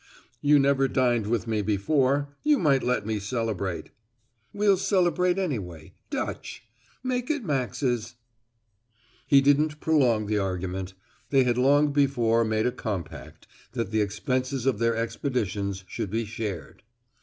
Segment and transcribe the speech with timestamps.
[0.41, 3.91] "You never dined with me before; you might let me celebrate.
[4.51, 6.63] "We'll celebrate anyway, Dutch.
[7.03, 8.15] Make it Max's."
[9.27, 10.95] He didn't prolong the argument.
[11.29, 16.25] They had long before made a compact that the expenses of their expeditions should be
[16.25, 16.81] shared.